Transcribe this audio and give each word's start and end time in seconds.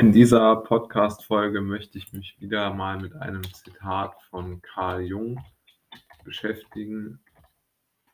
In 0.00 0.12
dieser 0.12 0.56
Podcast-Folge 0.56 1.60
möchte 1.60 1.98
ich 1.98 2.10
mich 2.14 2.40
wieder 2.40 2.72
mal 2.72 2.98
mit 2.98 3.14
einem 3.16 3.44
Zitat 3.52 4.14
von 4.30 4.62
Carl 4.62 5.02
Jung 5.02 5.44
beschäftigen. 6.24 7.20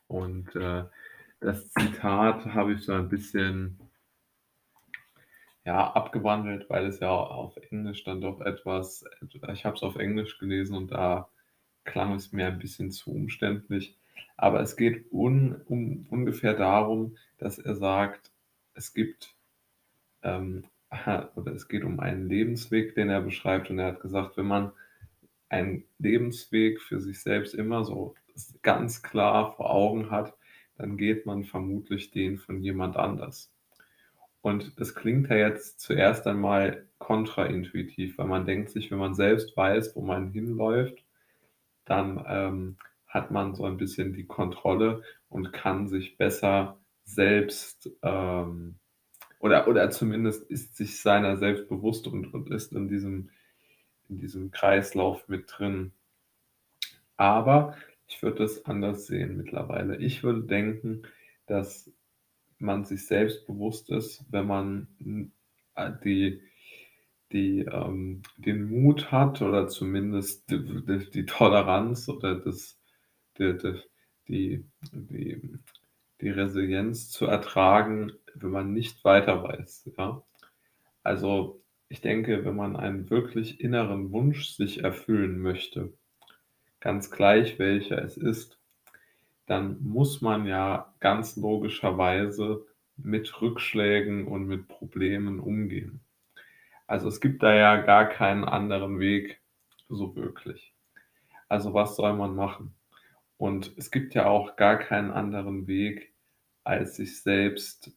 Und 0.07 0.53
äh, 0.57 0.83
das 1.39 1.69
Zitat 1.69 2.45
habe 2.47 2.73
ich 2.73 2.83
so 2.83 2.91
ein 2.91 3.07
bisschen 3.07 3.79
ja, 5.63 5.93
abgewandelt, 5.93 6.69
weil 6.69 6.87
es 6.87 6.99
ja 6.99 7.09
auf 7.09 7.55
Englisch 7.55 8.03
dann 8.03 8.19
doch 8.19 8.41
etwas, 8.41 9.05
ich 9.53 9.63
habe 9.63 9.77
es 9.77 9.81
auf 9.81 9.95
Englisch 9.95 10.39
gelesen 10.39 10.75
und 10.75 10.91
da 10.91 11.29
klang 11.85 12.15
es 12.15 12.33
mir 12.33 12.47
ein 12.47 12.59
bisschen 12.59 12.91
zu 12.91 13.11
umständlich. 13.11 13.97
Aber 14.35 14.59
es 14.59 14.75
geht 14.75 15.09
un, 15.13 15.61
um, 15.67 16.05
ungefähr 16.09 16.53
darum, 16.53 17.15
dass 17.37 17.57
er 17.59 17.75
sagt, 17.75 18.33
es 18.73 18.93
gibt 18.93 19.37
ähm, 20.21 20.65
oder 21.35 21.53
es 21.53 21.67
geht 21.67 21.83
um 21.83 21.99
einen 21.99 22.27
Lebensweg, 22.27 22.95
den 22.95 23.09
er 23.09 23.21
beschreibt. 23.21 23.69
Und 23.69 23.79
er 23.79 23.87
hat 23.87 24.01
gesagt, 24.01 24.37
wenn 24.37 24.47
man 24.47 24.71
einen 25.49 25.83
Lebensweg 25.99 26.81
für 26.81 26.99
sich 26.99 27.21
selbst 27.21 27.53
immer 27.53 27.83
so 27.83 28.15
ganz 28.61 29.01
klar 29.01 29.55
vor 29.55 29.71
Augen 29.71 30.11
hat, 30.11 30.35
dann 30.77 30.97
geht 30.97 31.25
man 31.25 31.43
vermutlich 31.43 32.11
den 32.11 32.37
von 32.37 32.61
jemand 32.61 32.97
anders. 32.97 33.51
Und 34.41 34.79
das 34.79 34.95
klingt 34.95 35.29
ja 35.29 35.37
jetzt 35.37 35.79
zuerst 35.79 36.27
einmal 36.27 36.87
kontraintuitiv, 36.99 38.17
weil 38.17 38.27
man 38.27 38.45
denkt 38.45 38.69
sich, 38.69 38.91
wenn 38.91 38.99
man 38.99 39.15
selbst 39.15 39.57
weiß, 39.57 39.95
wo 39.95 40.01
man 40.01 40.31
hinläuft, 40.31 41.03
dann 41.85 42.23
ähm, 42.27 42.77
hat 43.07 43.31
man 43.31 43.55
so 43.55 43.65
ein 43.65 43.77
bisschen 43.77 44.13
die 44.13 44.25
Kontrolle 44.25 45.01
und 45.29 45.53
kann 45.53 45.87
sich 45.87 46.17
besser 46.17 46.79
selbst 47.03 47.89
ähm, 48.03 48.75
oder, 49.39 49.67
oder 49.67 49.89
zumindest 49.91 50.49
ist 50.49 50.75
sich 50.75 50.99
seiner 50.99 51.37
selbst 51.37 51.67
bewusst 51.69 52.07
und, 52.07 52.33
und 52.33 52.49
ist 52.49 52.73
in 52.73 52.87
diesem, 52.87 53.29
in 54.09 54.17
diesem 54.17 54.51
Kreislauf 54.51 55.27
mit 55.27 55.45
drin. 55.47 55.91
Aber 57.17 57.75
ich 58.07 58.21
würde 58.21 58.43
es 58.43 58.65
anders 58.65 59.07
sehen 59.07 59.37
mittlerweile. 59.37 59.97
Ich 59.97 60.23
würde 60.23 60.43
denken, 60.43 61.03
dass 61.45 61.91
man 62.59 62.85
sich 62.85 63.05
selbst 63.05 63.45
bewusst 63.45 63.89
ist, 63.89 64.25
wenn 64.29 64.47
man 64.47 65.31
äh, 65.75 65.91
die, 66.03 66.41
die, 67.31 67.59
ähm, 67.61 68.21
den 68.37 68.69
Mut 68.69 69.11
hat 69.11 69.41
oder 69.41 69.67
zumindest 69.67 70.49
die, 70.49 70.63
die, 70.63 71.09
die 71.11 71.25
Toleranz 71.25 72.09
oder 72.09 72.35
das, 72.35 72.79
die, 73.37 73.57
die, 74.27 74.65
die, 74.91 75.59
die 76.21 76.29
Resilienz 76.29 77.11
zu 77.11 77.25
ertragen, 77.25 78.13
wenn 78.41 78.51
man 78.51 78.73
nicht 78.73 79.03
weiter 79.03 79.43
weiß. 79.43 79.91
Ja? 79.97 80.23
Also 81.03 81.61
ich 81.89 82.01
denke, 82.01 82.43
wenn 82.45 82.55
man 82.55 82.75
einen 82.75 83.09
wirklich 83.09 83.61
inneren 83.61 84.11
Wunsch 84.11 84.49
sich 84.49 84.83
erfüllen 84.83 85.39
möchte, 85.39 85.93
ganz 86.79 87.11
gleich 87.11 87.59
welcher 87.59 88.03
es 88.03 88.17
ist, 88.17 88.59
dann 89.45 89.81
muss 89.81 90.21
man 90.21 90.45
ja 90.45 90.93
ganz 90.99 91.37
logischerweise 91.37 92.65
mit 92.97 93.41
Rückschlägen 93.41 94.27
und 94.27 94.45
mit 94.45 94.67
Problemen 94.67 95.39
umgehen. 95.39 96.01
Also 96.87 97.07
es 97.07 97.21
gibt 97.21 97.43
da 97.43 97.53
ja 97.53 97.77
gar 97.77 98.07
keinen 98.09 98.43
anderen 98.43 98.99
Weg 98.99 99.41
so 99.89 100.15
wirklich. 100.15 100.73
Also 101.47 101.73
was 101.73 101.95
soll 101.95 102.13
man 102.13 102.35
machen? 102.35 102.73
Und 103.37 103.73
es 103.77 103.91
gibt 103.91 104.15
ja 104.15 104.25
auch 104.25 104.55
gar 104.55 104.77
keinen 104.77 105.11
anderen 105.11 105.67
Weg, 105.67 106.13
als 106.63 106.97
sich 106.97 107.21
selbst 107.21 107.91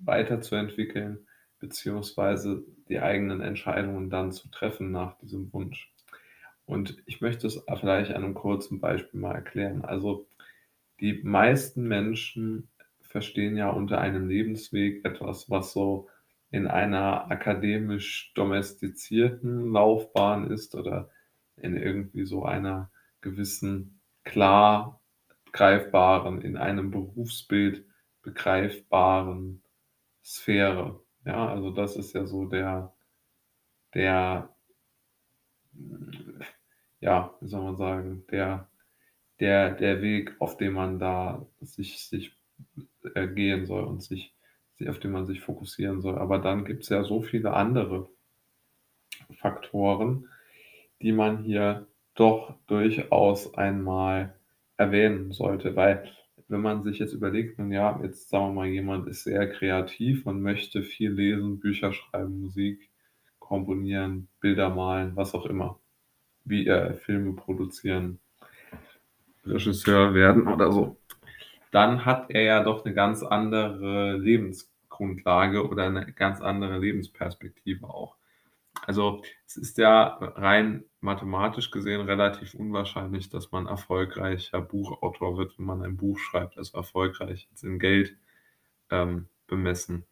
weiterzuentwickeln, 0.00 1.26
beziehungsweise 1.58 2.64
die 2.88 3.00
eigenen 3.00 3.40
Entscheidungen 3.40 4.10
dann 4.10 4.32
zu 4.32 4.48
treffen 4.50 4.90
nach 4.90 5.16
diesem 5.18 5.52
Wunsch. 5.52 5.92
Und 6.64 7.02
ich 7.06 7.20
möchte 7.20 7.46
es 7.46 7.62
vielleicht 7.78 8.12
an 8.12 8.24
einem 8.24 8.34
kurzen 8.34 8.80
Beispiel 8.80 9.20
mal 9.20 9.34
erklären. 9.34 9.84
Also 9.84 10.26
die 11.00 11.22
meisten 11.22 11.86
Menschen 11.86 12.68
verstehen 13.00 13.56
ja 13.56 13.70
unter 13.70 14.00
einem 14.00 14.28
Lebensweg 14.28 15.04
etwas, 15.04 15.48
was 15.48 15.72
so 15.72 16.08
in 16.50 16.66
einer 16.66 17.30
akademisch 17.30 18.32
domestizierten 18.34 19.72
Laufbahn 19.72 20.50
ist 20.50 20.74
oder 20.74 21.10
in 21.56 21.76
irgendwie 21.76 22.26
so 22.26 22.44
einer 22.44 22.90
gewissen 23.20 24.00
klar 24.24 25.00
greifbaren, 25.52 26.42
in 26.42 26.56
einem 26.56 26.90
Berufsbild 26.90 27.84
begreifbaren 28.22 29.62
Sphäre. 30.26 31.00
Ja, 31.24 31.48
also 31.48 31.70
das 31.70 31.96
ist 31.96 32.12
ja 32.12 32.26
so 32.26 32.46
der, 32.46 32.92
der, 33.94 34.52
ja, 37.00 37.32
wie 37.40 37.46
soll 37.48 37.62
man 37.62 37.76
sagen, 37.76 38.26
der, 38.32 38.68
der, 39.38 39.70
der 39.74 40.02
Weg, 40.02 40.34
auf 40.40 40.56
dem 40.56 40.72
man 40.72 40.98
da 40.98 41.46
sich, 41.60 42.08
sich 42.08 42.36
äh, 43.14 43.28
gehen 43.28 43.66
soll 43.66 43.84
und 43.84 44.02
sich, 44.02 44.34
auf 44.88 44.98
den 44.98 45.12
man 45.12 45.26
sich 45.26 45.40
fokussieren 45.40 46.00
soll. 46.00 46.18
Aber 46.18 46.40
dann 46.40 46.64
gibt 46.64 46.82
es 46.82 46.88
ja 46.88 47.04
so 47.04 47.22
viele 47.22 47.52
andere 47.52 48.08
Faktoren, 49.38 50.28
die 51.02 51.12
man 51.12 51.44
hier 51.44 51.86
doch 52.16 52.56
durchaus 52.66 53.54
einmal 53.54 54.34
erwähnen 54.76 55.30
sollte, 55.30 55.76
weil 55.76 56.10
wenn 56.48 56.60
man 56.60 56.82
sich 56.82 56.98
jetzt 56.98 57.12
überlegt, 57.12 57.58
nun 57.58 57.72
ja, 57.72 58.00
jetzt 58.02 58.28
sagen 58.28 58.48
wir 58.48 58.52
mal, 58.52 58.66
jemand 58.66 59.08
ist 59.08 59.24
sehr 59.24 59.48
kreativ 59.50 60.26
und 60.26 60.42
möchte 60.42 60.82
viel 60.82 61.10
lesen, 61.10 61.60
Bücher 61.60 61.92
schreiben, 61.92 62.40
Musik 62.40 62.90
komponieren, 63.38 64.28
Bilder 64.40 64.70
malen, 64.70 65.16
was 65.16 65.34
auch 65.34 65.46
immer, 65.46 65.78
wie 66.44 66.66
er 66.66 66.94
Filme 66.94 67.32
produzieren, 67.32 68.20
Regisseur 69.44 70.14
werden 70.14 70.48
oder 70.48 70.72
so, 70.72 70.96
dann 71.70 72.04
hat 72.04 72.30
er 72.30 72.42
ja 72.42 72.62
doch 72.62 72.84
eine 72.84 72.94
ganz 72.94 73.22
andere 73.22 74.16
Lebensgrundlage 74.16 75.68
oder 75.68 75.84
eine 75.84 76.12
ganz 76.12 76.40
andere 76.40 76.78
Lebensperspektive 76.78 77.86
auch. 77.86 78.16
Also 78.84 79.22
es 79.46 79.56
ist 79.56 79.78
ja 79.78 80.18
rein 80.20 80.84
mathematisch 81.00 81.70
gesehen 81.70 82.02
relativ 82.02 82.54
unwahrscheinlich, 82.54 83.28
dass 83.28 83.52
man 83.52 83.66
erfolgreicher 83.66 84.60
Buchautor 84.60 85.38
wird, 85.38 85.58
wenn 85.58 85.66
man 85.66 85.82
ein 85.82 85.96
Buch 85.96 86.18
schreibt, 86.18 86.58
also 86.58 86.76
erfolgreich 86.76 87.48
jetzt 87.50 87.64
in 87.64 87.78
Geld 87.78 88.16
ähm, 88.90 89.28
bemessen. 89.46 90.04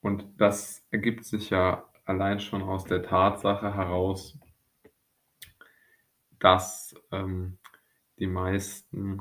Und 0.00 0.24
das 0.38 0.84
ergibt 0.90 1.24
sich 1.24 1.50
ja 1.50 1.84
allein 2.04 2.40
schon 2.40 2.62
aus 2.62 2.84
der 2.84 3.02
Tatsache 3.02 3.74
heraus, 3.74 4.38
dass 6.38 6.94
ähm, 7.10 7.58
die 8.18 8.26
meisten 8.26 9.20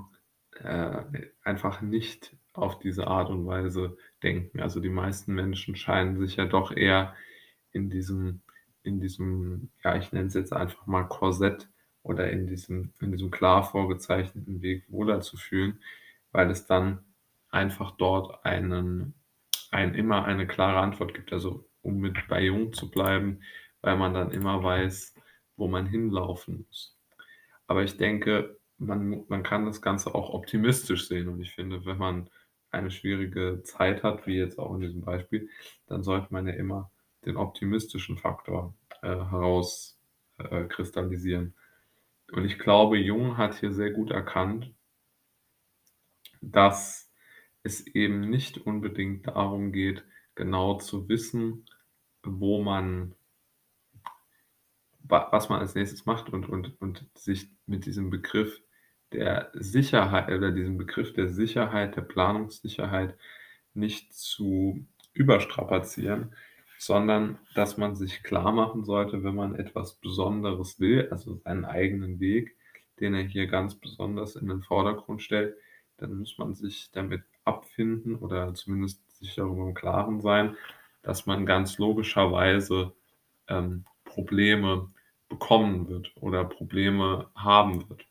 äh, 0.62 1.04
einfach 1.44 1.82
nicht 1.82 2.36
auf 2.54 2.80
diese 2.80 3.08
Art 3.08 3.30
und 3.30 3.46
Weise 3.46 3.98
denken. 4.24 4.62
Also 4.62 4.80
die 4.80 4.90
meisten 4.90 5.34
Menschen 5.34 5.76
scheinen 5.76 6.18
sich 6.18 6.38
ja 6.38 6.46
doch 6.46 6.72
eher 6.72 7.16
in 7.76 7.90
diesem, 7.90 8.42
in 8.84 9.00
diesem, 9.00 9.70
ja, 9.84 9.96
ich 9.98 10.12
nenne 10.12 10.28
es 10.28 10.34
jetzt 10.34 10.54
einfach 10.54 10.86
mal 10.88 11.04
Korsett 11.04 11.68
oder 12.04 12.32
in 12.32 12.48
diesem, 12.48 12.94
in 13.02 13.12
diesem 13.12 13.32
klar 13.32 13.64
vorgezeichneten 13.64 14.62
Weg 14.62 14.86
wohler 14.90 15.22
zu 15.22 15.38
fühlen, 15.38 15.80
weil 16.32 16.50
es 16.50 16.66
dann 16.66 17.00
einfach 17.50 17.92
dort 17.92 18.46
einen, 18.46 19.14
ein, 19.72 19.94
immer 19.96 20.26
eine 20.26 20.48
klare 20.48 20.80
Antwort 20.80 21.14
gibt. 21.14 21.34
Also 21.34 21.66
um 21.82 22.00
mit 22.00 22.28
bei 22.28 22.44
Jung 22.44 22.74
zu 22.74 22.90
bleiben, 22.90 23.42
weil 23.82 23.98
man 23.98 24.14
dann 24.14 24.32
immer 24.32 24.64
weiß, 24.64 25.16
wo 25.58 25.68
man 25.68 25.86
hinlaufen 25.86 26.66
muss. 26.68 26.98
Aber 27.68 27.84
ich 27.84 27.98
denke, 27.98 28.58
man, 28.78 29.24
man 29.28 29.44
kann 29.44 29.66
das 29.66 29.82
Ganze 29.82 30.14
auch 30.14 30.32
optimistisch 30.32 31.08
sehen. 31.08 31.30
Und 31.30 31.42
ich 31.42 31.52
finde, 31.52 31.86
wenn 31.86 31.98
man 31.98 32.30
eine 32.72 32.92
schwierige 32.92 33.62
Zeit 33.64 34.04
hat, 34.04 34.28
wie 34.28 34.38
jetzt 34.38 34.60
auch 34.60 34.74
in 34.76 34.82
diesem 34.82 35.02
Beispiel, 35.02 35.50
dann 35.88 36.04
sollte 36.04 36.28
man 36.32 36.48
ja 36.48 36.54
immer 36.54 36.92
den 37.26 37.38
optimistischen 37.38 38.18
Faktor 38.18 38.74
äh, 39.02 39.08
herauskristallisieren. 39.10 41.56
Äh, 42.30 42.36
Und 42.36 42.46
ich 42.46 42.60
glaube, 42.60 42.98
Jung 42.98 43.38
hat 43.38 43.56
hier 43.60 43.72
sehr 43.72 43.92
gut 43.92 44.12
erkannt, 44.12 44.74
dass 46.42 47.12
es 47.64 47.86
eben 47.88 48.30
nicht 48.30 48.58
unbedingt 48.60 49.28
darum 49.28 49.72
geht, 49.72 50.04
genau 50.36 50.78
zu 50.78 51.10
wissen, 51.10 51.66
wo 52.24 52.62
man, 52.62 53.16
was 55.04 55.50
man 55.50 55.60
als 55.60 55.76
nächstes 55.76 56.06
macht 56.06 56.30
und, 56.30 56.50
und, 56.50 56.80
und 56.82 57.06
sich 57.16 57.50
mit 57.68 57.86
diesem 57.86 58.10
Begriff 58.10 58.62
der 59.12 59.52
Sicherheit 59.54 60.30
oder 60.30 60.52
diesem 60.52 60.78
Begriff 60.78 61.14
der 61.14 61.30
Sicherheit, 61.30 61.96
der 61.96 62.02
Planungssicherheit 62.02 63.16
nicht 63.74 64.14
zu 64.14 64.86
überstrapazieren, 65.14 66.34
sondern 66.78 67.40
dass 67.54 67.78
man 67.78 67.96
sich 67.96 68.24
klar 68.24 68.52
machen 68.52 68.84
sollte, 68.84 69.24
wenn 69.24 69.36
man 69.36 69.56
etwas 69.56 69.96
Besonderes 69.96 70.80
will, 70.80 71.08
also 71.12 71.36
seinen 71.36 71.66
eigenen 71.66 72.20
Weg, 72.20 72.56
den 73.00 73.14
er 73.14 73.24
hier 73.24 73.48
ganz 73.48 73.76
besonders 73.76 74.36
in 74.36 74.48
den 74.48 74.62
Vordergrund 74.62 75.22
stellt, 75.22 75.56
dann 75.98 76.18
muss 76.18 76.38
man 76.38 76.54
sich 76.54 76.92
damit 76.92 77.24
abfinden 77.44 78.16
oder 78.16 78.54
zumindest 78.54 79.02
sich 79.20 79.36
darüber 79.36 79.68
im 79.68 79.74
Klaren 79.74 80.22
sein, 80.22 80.56
dass 81.02 81.26
man 81.26 81.46
ganz 81.46 81.78
logischerweise, 81.78 82.94
ähm, 83.48 83.86
Probleme 84.04 84.90
bekommen 85.28 85.90
wird 85.90 86.14
oder 86.22 86.46
Probleme 86.46 87.30
haben 87.36 87.90
wird. 87.90 88.06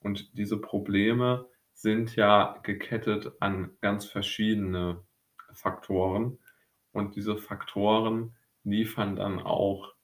Und 0.00 0.36
diese 0.36 0.58
Probleme 0.58 1.46
sind 1.72 2.14
ja 2.14 2.58
gekettet 2.62 3.32
an 3.40 3.70
ganz 3.80 4.04
verschiedene 4.04 5.02
Faktoren 5.52 6.38
und 6.94 7.16
diese 7.16 7.36
Faktoren 7.36 8.34
liefern 8.64 9.16
dann 9.16 9.40
auch 9.40 9.94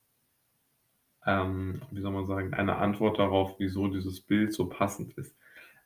ähm, 1.26 1.81
wie 1.90 2.00
soll 2.00 2.12
man 2.12 2.26
sagen, 2.26 2.54
eine 2.54 2.76
Antwort 2.76 3.19
darauf, 3.19 3.56
wieso 3.58 3.88
dieses 3.88 4.20
Bild 4.20 4.52
so 4.54 4.69
passend 4.69 5.16
ist. 5.19 5.37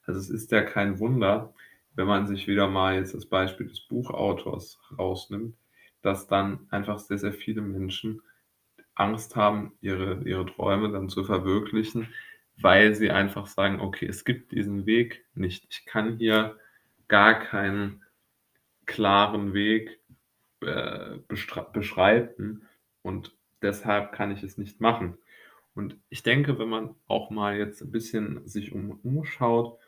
Also, 0.07 0.21
es 0.21 0.31
ist 0.31 0.53
ja 0.53 0.63
kein 0.63 0.99
Wunder, 0.99 1.55
wenn 1.95 2.07
man 2.07 2.27
sich 2.27 2.47
wieder 2.47 2.69
mal 2.69 2.97
jetzt 2.97 3.15
das 3.15 3.27
Beispiel 3.27 3.67
des 3.69 3.81
Buchautors 3.81 4.79
rausnimmt, 4.99 5.57
dass 6.03 6.27
dann 6.27 6.67
einfach 6.71 6.99
sehr, 6.99 7.19
sehr 7.19 7.33
viele 7.33 7.63
Menschen 7.63 8.21
Angst 8.95 9.37
haben, 9.37 9.73
ihre 9.81 10.23
ihre 10.25 10.47
Träume 10.47 10.91
dann 10.93 11.09
zu 11.09 11.25
verwirklichen, 11.25 12.09
weil 12.61 12.95
sie 12.95 13.11
einfach 13.11 13.47
sagen: 13.47 13.81
„Okay, 13.81 14.07
es 14.07 14.25
gibt 14.25 14.53
diesen 14.53 14.87
Weg 14.87 15.25
nicht. 15.35 15.67
Ich 15.71 15.87
kann 15.87 16.19
hier 16.19 16.59
gar 17.09 17.35
keinen 17.41 18.03
klaren 18.87 19.55
Weg, 19.55 20.01
äh, 20.65 21.19
beschreiten 21.73 22.63
und 23.03 23.37
deshalb 23.63 24.13
kann 24.13 24.31
ich 24.33 24.43
es 24.43 24.59
nicht 24.59 24.81
machen.“ 24.81 25.19
Und 25.75 25.99
ich 26.11 26.23
denke, 26.23 26.59
wenn 26.59 26.69
man 26.69 26.95
auch 27.09 27.31
mal 27.31 27.57
jetzt 27.59 27.83
'n 27.83 27.91
bisschen 27.93 28.47
sich 28.49 28.73
um 28.73 28.93
umschaut 29.03 29.79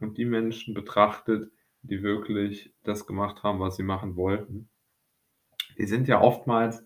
und 0.00 0.18
die 0.18 0.24
Menschen 0.26 0.74
betrachtet, 0.74 1.50
die 1.82 2.02
wirklich 2.02 2.74
das 2.84 3.06
gemacht 3.06 3.42
haben, 3.42 3.60
was 3.60 3.76
sie 3.76 3.82
machen 3.84 4.16
wollten 4.16 4.70
die 5.78 5.86
sind 5.86 6.08
ja 6.08 6.20
oftmals 6.20 6.84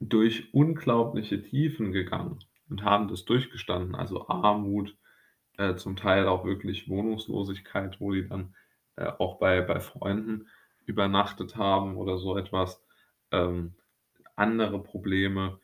durch 0.00 0.52
unglaubliche 0.54 1.42
Tiefen 1.42 1.92
gegangen 1.92 2.38
und 2.68 2.82
haben 2.84 3.08
das 3.08 3.24
durchgestanden, 3.24 3.94
also 3.94 4.28
Armut, 4.28 4.96
äh, 5.58 5.76
zum 5.76 5.96
Teil 5.96 6.26
auch 6.28 6.44
wirklich 6.44 6.88
Wohnungslosigkeit, 6.88 8.00
wo 8.00 8.12
die 8.12 8.28
dann, 8.28 8.54
äh, 8.96 9.06
auch 9.06 9.38
bei 9.38 9.60
bei 9.62 9.80
Freunden 9.80 10.48
übernachtet 10.86 11.56
haben 11.56 11.96
oder 11.96 12.18
so 12.18 12.36
etwas, 12.38 12.82
ähm, 13.32 13.74
andere 14.36 14.82
Probleme, 14.82 15.60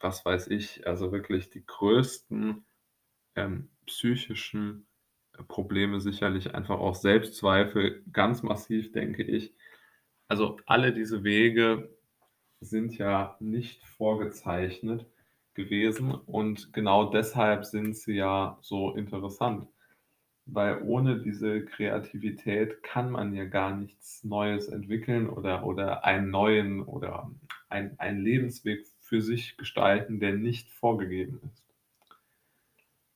was 0.00 0.24
weiß 0.24 0.48
ich, 0.48 0.86
also 0.86 1.12
wirklich 1.12 1.50
die 1.50 1.64
größten, 1.66 2.64
ähm, 3.36 3.70
psychischen, 3.86 4.86
äh, 5.38 5.42
Probleme 5.44 6.00
sicherlich 6.00 6.54
einfach 6.54 6.78
auch 6.78 6.94
Selbstzweifel, 6.94 8.04
ganz 8.12 8.42
massiv, 8.42 8.92
denke 8.92 9.22
ich. 9.22 9.54
Also, 10.28 10.58
alle 10.66 10.92
diese 10.92 11.24
Wege 11.24 11.90
sind 12.60 12.98
ja 12.98 13.36
nicht 13.40 13.84
vorgezeichnet 13.84 15.06
gewesen 15.54 16.12
und 16.14 16.72
genau 16.72 17.10
deshalb 17.10 17.64
sind 17.66 17.96
sie 17.96 18.14
ja 18.16 18.58
so 18.62 18.94
interessant, 18.96 19.68
weil 20.46 20.80
ohne 20.82 21.18
diese 21.20 21.64
Kreativität 21.64 22.82
kann 22.82 23.10
man 23.10 23.34
ja 23.34 23.44
gar 23.44 23.76
nichts 23.76 24.24
Neues 24.24 24.68
entwickeln 24.68 25.28
oder 25.28 25.66
oder 25.66 26.04
einen 26.04 26.30
neuen 26.30 26.82
oder 26.82 27.30
ein 27.68 27.98
einen 27.98 28.22
Lebensweg 28.22 28.86
für 29.00 29.20
sich 29.22 29.56
gestalten, 29.56 30.20
der 30.20 30.34
nicht 30.34 30.70
vorgegeben 30.70 31.40
ist. 31.52 31.64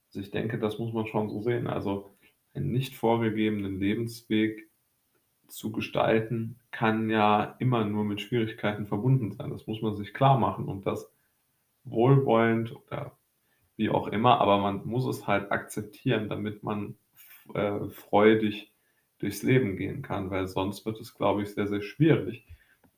Also, 0.08 0.20
ich 0.20 0.30
denke, 0.32 0.58
das 0.58 0.78
muss 0.78 0.92
man 0.92 1.06
schon 1.06 1.30
so 1.30 1.40
sehen. 1.42 1.68
Also, 1.68 2.10
einen 2.54 2.72
nicht 2.72 2.96
vorgegebenen 2.96 3.78
Lebensweg 3.78 4.68
zu 5.46 5.72
gestalten, 5.72 6.56
kann 6.70 7.10
ja 7.10 7.56
immer 7.60 7.84
nur 7.84 8.04
mit 8.04 8.20
Schwierigkeiten 8.20 8.86
verbunden 8.86 9.32
sein. 9.32 9.50
Das 9.50 9.66
muss 9.66 9.82
man 9.82 9.96
sich 9.96 10.14
klarmachen 10.14 10.66
und 10.66 10.86
das 10.86 11.12
wohlwollend 11.84 12.74
oder 12.74 13.16
wie 13.76 13.90
auch 13.90 14.08
immer, 14.08 14.40
aber 14.40 14.58
man 14.58 14.86
muss 14.86 15.06
es 15.06 15.26
halt 15.26 15.52
akzeptieren, 15.52 16.28
damit 16.28 16.62
man 16.62 16.96
äh, 17.54 17.88
freudig 17.90 18.72
durchs 19.18 19.42
Leben 19.42 19.76
gehen 19.76 20.02
kann, 20.02 20.30
weil 20.30 20.48
sonst 20.48 20.86
wird 20.86 21.00
es, 21.00 21.14
glaube 21.14 21.42
ich, 21.42 21.54
sehr, 21.54 21.66
sehr 21.68 21.82
schwierig. 21.82 22.46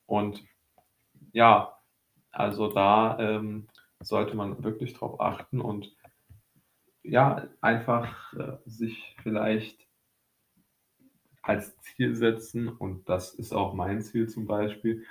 Und 0.06 0.44
ja, 1.32 1.78
also 2.32 2.68
da, 2.72 3.18
ähm, 3.20 3.68
sollte 4.00 4.36
man 4.36 4.64
wirklich 4.64 4.94
drauf 4.94 5.20
achten 5.20 5.60
und 5.60 5.94
ja, 7.04 7.48
einfach, 7.60 8.32
äh, 8.34 8.58
sich 8.66 9.16
vielleicht 9.22 9.86
als 11.42 11.76
Ziel 11.80 12.14
setzen 12.14 12.68
und 12.68 13.08
das 13.08 13.34
ist 13.34 13.52
auch 13.52 13.74
mein 13.74 14.00
Ziel 14.02 14.28
zum 14.28 14.46
Beispiel, 14.46 15.04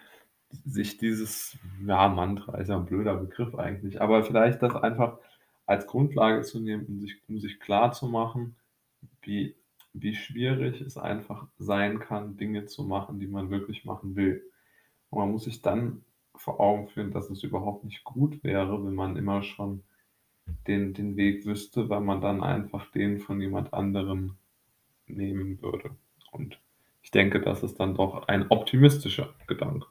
sich 0.65 0.97
dieses 0.97 1.57
ja, 1.85 2.09
Mantra 2.09 2.57
ist 2.57 2.69
ja 2.69 2.77
'n 2.77 2.85
blöder 2.85 3.15
Begriff 3.17 3.55
eigentlich, 3.55 4.01
aber 4.01 4.23
vielleicht 4.23 4.61
das 4.61 4.75
einfach 4.75 5.17
als 5.65 5.87
Grundlage 5.87 6.41
zu 6.43 6.59
nehmen, 6.59 6.85
um 6.87 6.99
sich 6.99 7.17
um 7.29 7.39
sich 7.39 7.59
klarzumachen, 7.59 8.55
wie 9.23 9.55
wie 9.93 10.15
schwierig 10.15 10.81
es 10.81 10.97
einfach 10.97 11.47
sein 11.57 11.99
kann, 11.99 12.37
Dinge 12.37 12.65
zu 12.65 12.83
machen, 12.83 13.19
die 13.19 13.27
man 13.27 13.49
wirklich 13.49 13.83
machen 13.83 14.15
will. 14.15 14.41
Und 15.09 15.19
man 15.19 15.31
muss 15.31 15.43
sich 15.43 15.61
dann 15.61 16.03
vor 16.35 16.59
Augen 16.59 16.87
führen, 16.87 17.11
dass 17.11 17.29
es 17.29 17.43
überhaupt 17.43 17.83
nicht 17.83 18.03
gut 18.03 18.43
wäre, 18.43 18.83
wenn 18.85 18.95
man 18.95 19.17
immer 19.17 19.43
schon 19.43 19.83
den 20.67 20.93
den 20.93 21.17
Weg 21.17 21.45
wüsste, 21.45 21.89
weil 21.89 22.01
man 22.01 22.21
dann 22.21 22.41
einfach 22.41 22.89
den 22.91 23.19
von 23.19 23.41
jemand 23.41 23.73
anderem 23.73 24.37
nehmen 25.07 25.61
würde. 25.61 25.91
Und 26.31 26.59
ich 27.03 27.11
denke, 27.11 27.41
das 27.41 27.63
ist 27.63 27.79
dann 27.79 27.95
doch 27.95 28.27
ein 28.27 28.47
optimistischer 28.49 29.33
Gedanke. 29.47 29.87